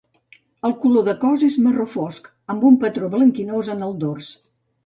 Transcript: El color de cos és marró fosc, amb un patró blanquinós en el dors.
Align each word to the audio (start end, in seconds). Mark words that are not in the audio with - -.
El 0.69 0.71
color 0.85 1.05
de 1.09 1.13
cos 1.25 1.43
és 1.47 1.59
marró 1.67 1.87
fosc, 1.93 2.31
amb 2.55 2.67
un 2.71 2.81
patró 2.87 3.11
blanquinós 3.17 3.73
en 3.75 3.89
el 3.91 3.99
dors. 4.07 4.33